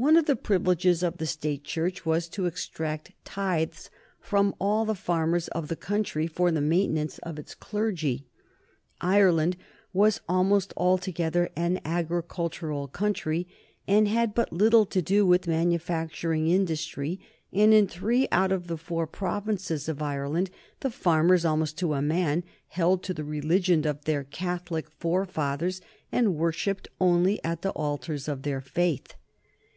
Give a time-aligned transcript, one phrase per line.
[0.00, 3.90] One of the privileges of the State Church was to exact tithes
[4.20, 8.22] from all the farmers of the country for the maintenance of its clergymen.
[9.00, 9.56] Ireland
[9.92, 13.48] was almost altogether an agricultural country,
[13.88, 17.18] and had but little to do with manufacturing industry,
[17.52, 20.48] and in three out of the four provinces of Ireland
[20.78, 25.80] the farmers, almost to a man, held to the religion of their Catholic forefathers
[26.12, 29.14] and worshipped only at the altars of their faith.